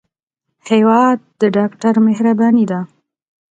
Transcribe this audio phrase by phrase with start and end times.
[0.69, 2.79] هېواد د ډاکټر مهرباني ده.